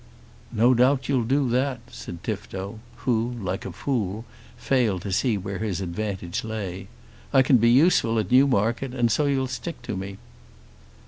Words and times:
"No 0.51 0.73
doubt 0.73 1.07
you'll 1.07 1.25
do 1.25 1.47
that," 1.51 1.79
said 1.91 2.23
Tifto, 2.23 2.79
who, 3.05 3.35
like 3.39 3.67
a 3.67 3.71
fool, 3.71 4.25
failed 4.57 5.03
to 5.03 5.11
see 5.11 5.37
where 5.37 5.59
his 5.59 5.79
advantage 5.79 6.43
lay. 6.43 6.87
"I 7.31 7.43
can 7.43 7.57
be 7.57 7.69
useful 7.69 8.17
at 8.17 8.31
Newmarket, 8.31 8.95
and 8.95 9.11
so 9.11 9.27
you'll 9.27 9.45
stick 9.45 9.79
to 9.83 9.95
me." 9.95 10.17